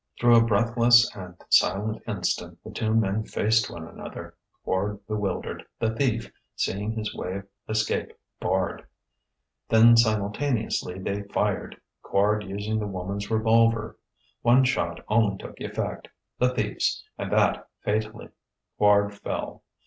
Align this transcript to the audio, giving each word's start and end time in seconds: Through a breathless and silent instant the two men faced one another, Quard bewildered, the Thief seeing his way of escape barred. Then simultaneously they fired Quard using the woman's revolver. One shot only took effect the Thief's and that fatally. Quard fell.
Through 0.19 0.35
a 0.35 0.41
breathless 0.41 1.15
and 1.15 1.37
silent 1.49 2.01
instant 2.07 2.57
the 2.63 2.71
two 2.71 2.91
men 2.95 3.23
faced 3.23 3.69
one 3.69 3.87
another, 3.87 4.33
Quard 4.65 4.99
bewildered, 5.07 5.63
the 5.77 5.95
Thief 5.95 6.31
seeing 6.55 6.93
his 6.93 7.13
way 7.13 7.35
of 7.35 7.43
escape 7.69 8.11
barred. 8.39 8.87
Then 9.69 9.95
simultaneously 9.95 10.97
they 10.97 11.21
fired 11.21 11.79
Quard 12.03 12.49
using 12.49 12.79
the 12.79 12.87
woman's 12.87 13.29
revolver. 13.29 13.95
One 14.41 14.63
shot 14.63 15.05
only 15.07 15.37
took 15.37 15.61
effect 15.61 16.07
the 16.39 16.49
Thief's 16.51 17.03
and 17.19 17.31
that 17.33 17.69
fatally. 17.81 18.29
Quard 18.79 19.13
fell. 19.13 19.61